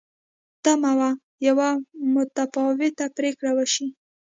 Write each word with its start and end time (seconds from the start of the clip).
تمه 0.63 0.91
وه 0.99 1.09
یوه 1.47 1.69
متفاوته 2.13 3.05
پرېکړه 3.17 3.51
وشي. 3.57 3.87